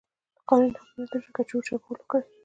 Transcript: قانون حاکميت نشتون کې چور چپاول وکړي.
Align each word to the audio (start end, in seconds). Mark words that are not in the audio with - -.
قانون 0.49 0.71
حاکميت 0.79 1.09
نشتون 1.13 1.33
کې 1.35 1.43
چور 1.49 1.61
چپاول 1.67 1.97
وکړي. 1.99 2.23